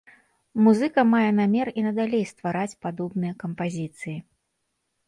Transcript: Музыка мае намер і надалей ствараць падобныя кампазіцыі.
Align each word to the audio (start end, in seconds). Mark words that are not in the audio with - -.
Музыка 0.67 1.03
мае 1.09 1.27
намер 1.41 1.67
і 1.81 1.85
надалей 1.89 2.25
ствараць 2.33 2.79
падобныя 2.87 3.33
кампазіцыі. 3.47 4.17